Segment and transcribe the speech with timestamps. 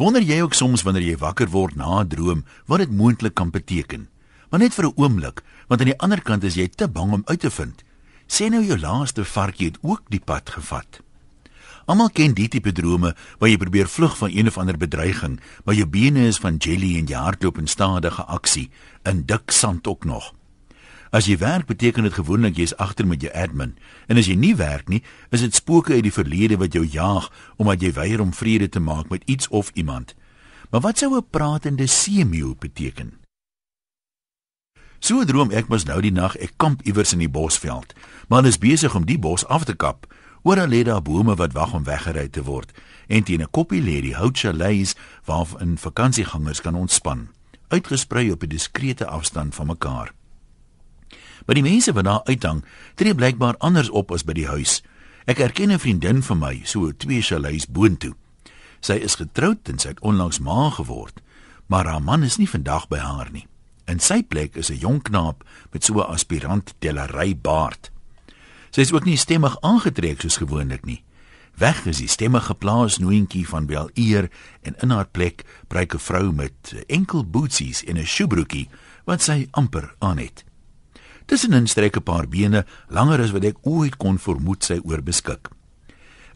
[0.00, 3.50] Wonder jy ook soms wanneer jy wakker word na 'n droom wat dit moontlik kan
[3.50, 4.08] beteken?
[4.48, 7.22] Maar net vir 'n oomblik, want aan die ander kant is jy te bang om
[7.26, 7.84] uit te vind.
[8.26, 11.00] Sê nou jou laaste varkie het ook die pad gevat.
[11.84, 15.74] Almal ken die tipe drome waar jy probeer vlug van een of ander bedreiging, maar
[15.74, 18.70] jou bene is van jelly en jy hardloop in stadige aksie
[19.04, 20.32] in dik sand ook nog.
[21.10, 23.74] As jy werk beteken dit gewoonlik jy's agter met jou admin.
[24.06, 25.02] En as jy nie werk nie,
[25.34, 28.80] is dit spooke uit die verlede wat jou jaag omdat jy weier om vrede te
[28.80, 30.14] maak met iets of iemand.
[30.70, 33.18] Maar wat sou 'n pratende seemeeu beteken?
[35.00, 37.94] So droom ek mos nou die nag ek kamp iewers in die bosveld,
[38.28, 40.06] maar is besig om die bos af te kap.
[40.42, 42.72] Oor lê daar bome wat wag om weggery te word
[43.08, 47.28] en teen 'n koppie lê die houtchalets waar in vakansiegangers kan ontspan,
[47.68, 50.19] uitgesprei op 'n diskrete afstand van mekaar.
[51.46, 54.82] Maar die mense wat daar uithang, tree blykbaar anders op as by die huis.
[55.26, 58.14] Ek erken 'n vriendin van my, so twee chalets boontoe.
[58.80, 61.20] Sy is getroud en sy het onlangs ma geword,
[61.66, 63.46] maar haar man is nie vandag by haar nie.
[63.86, 67.90] In sy plek is 'n jong knaap met so 'n aspirant tellery baard.
[68.70, 71.02] Sy is ook nie stemmig aangetrek soos gewoonlik nie.
[71.58, 74.30] Weg is die stemmige plaasnoentjie van wel eer
[74.62, 78.68] en in haar plek breek 'n vrou met enkel boetsies en 'n sjoebroekie
[79.04, 80.44] wat sy amper aan het.
[81.30, 85.46] Tussenin strek 'n paar bene langer as wat ek ooit kon vermoed sy oorbeskik.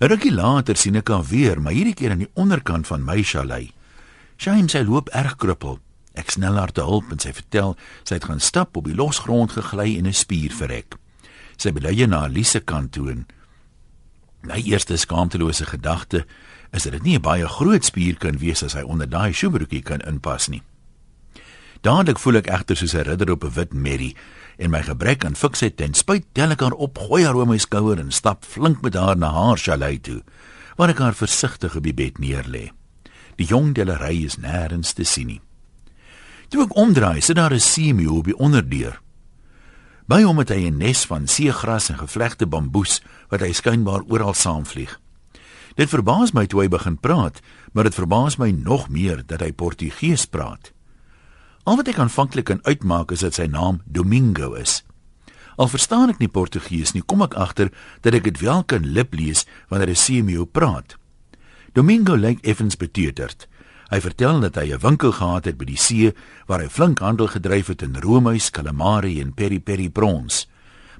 [0.00, 3.22] 'n Rukkie later sien ek haar weer, maar hierdie keer aan die onderkant van my
[3.22, 3.72] chalet.
[4.38, 5.80] Shame sy loop erg krippel.
[6.14, 9.50] Ek snel haar te hulp en sy vertel sy het gaan stap op die losgrond
[9.50, 10.94] gegly en 'n spier verrek.
[11.56, 13.26] Sy belei na Elise kant toe en
[14.42, 16.24] my eerste skaamtelose gedagte
[16.70, 19.82] is dat dit nie 'n baie groot spier kan wees as hy onder daai sjoebroekie
[19.82, 20.62] kan inpas nie.
[21.84, 24.16] Dadelik voel ek egter soos 'n ridder op 'n wit merrie
[24.56, 27.58] en my gebrek aan fiksheid ten spyt tel ek haar op, gooi haar oor my
[27.58, 30.22] skouer en stap flink met haar na haar chalet toe,
[30.76, 32.72] waar ek haar versigtig op die bed neerlê.
[33.36, 35.40] Die jong delery is nêrens te sien nie.
[36.48, 39.00] Toe ek omdraai, sit daar 'n seemeeu op die onderdeur.
[40.06, 44.34] By hom het hy 'n nes van seegras en gevlegte bamboes wat hy skynbaar oral
[44.34, 45.00] saamvlieg.
[45.74, 47.40] Dit verbaas my toe hy begin praat,
[47.72, 50.73] maar dit verbaas my nog meer dat hy Portugees praat.
[51.64, 54.82] Al wat ek aanvanklik kan uitmaak is dat sy naam Domingo is.
[55.56, 57.70] Al verstaan ek nie Portugees nie, kom ek agter
[58.04, 60.98] dat ek dit wel kan liplees wanneer hy Semio praat.
[61.72, 63.48] Domingo lyk effens beteuterd.
[63.88, 66.12] Hy vertel dat hy 'n winkel gehad het by die see
[66.46, 70.46] waar hy flink handel gedryf het in roomys, calamari en peri peri prawns.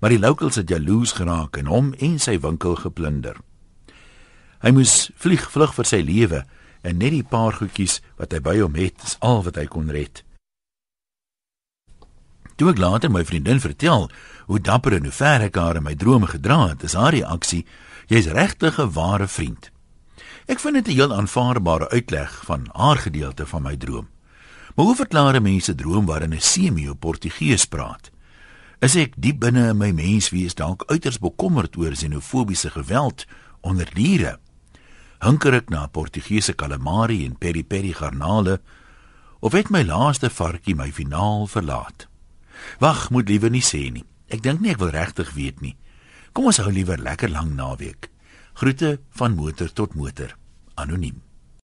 [0.00, 3.36] Maar die locals het jaloers geraak en hom en sy winkel geplunder.
[4.62, 6.44] Hy moes vlieg vlug vir sy lewe
[6.82, 9.90] en net die paar goedjies wat hy by hom het, is al wat hy kon
[9.90, 10.22] red.
[12.56, 14.10] Toe ek later my vriendin vertel
[14.46, 17.66] hoe dapper en hoe ver ek haar in my drome gedra het, is haar reaksie:
[18.08, 19.70] "Jy's regtig 'n ware vriend."
[20.46, 24.08] Ek vind dit 'n heel aanvaarbare uitleg van haar gedeelte van my droom.
[24.74, 28.10] Maar hoe verklaar mense droom waarin 'n semio Portugees praat?
[28.80, 33.26] Is ek diep binne in my menswees dalk uiters bekommerd oor xenofobiese geweld
[33.60, 34.38] onder diere?
[35.18, 38.60] Hunker ek na Portugese calamari en peri peri garnale
[39.40, 42.11] of het my laaste varkie my finaal verlaat?
[42.78, 44.04] Wag, moet liewer nie sê nie.
[44.32, 45.76] Ek dink nie ek wil regtig weet nie.
[46.32, 48.08] Kom ons hou liewer lekker lank naweek.
[48.54, 50.36] Groete van motor tot motor.
[50.74, 51.20] Anoniem.